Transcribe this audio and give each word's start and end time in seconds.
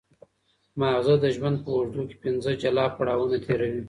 ماغزه 0.79 1.15
د 1.23 1.25
ژوند 1.35 1.57
په 1.63 1.69
اوږدو 1.75 2.01
کې 2.09 2.15
پنځه 2.23 2.51
جلا 2.61 2.85
پړاوونه 2.97 3.37
تېروي. 3.45 3.79